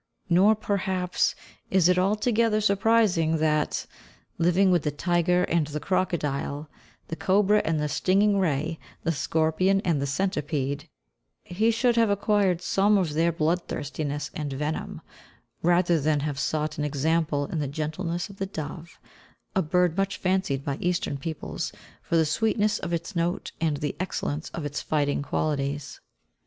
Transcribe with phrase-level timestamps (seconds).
[0.31, 1.35] Nor, perhaps,
[1.69, 3.85] is it altogether surprising that,
[4.39, 6.71] living with the tiger and the crocodile,
[7.09, 10.89] the cobra and the stinging ray, the scorpion and the centipede,
[11.43, 15.01] he should have acquired some of their bloodthirstiness and venom,
[15.61, 18.97] rather than have sought an example in the gentleness of the dove,
[19.55, 21.71] a bird much fancied by Eastern peoples
[22.01, 26.01] for the sweetness of its note and the excellence of its fighting qualities.